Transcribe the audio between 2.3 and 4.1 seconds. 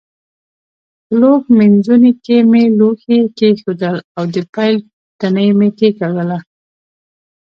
مې لوښي کېښودل